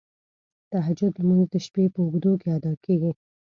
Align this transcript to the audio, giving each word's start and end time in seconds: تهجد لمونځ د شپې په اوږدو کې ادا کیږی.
تهجد 0.71 1.13
لمونځ 1.21 1.45
د 1.53 1.55
شپې 1.65 1.85
په 1.93 1.99
اوږدو 2.03 2.31
کې 2.41 2.47
ادا 2.57 2.73
کیږی. 2.85 3.11